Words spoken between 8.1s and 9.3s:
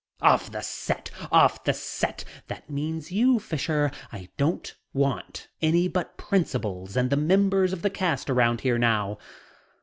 around here now."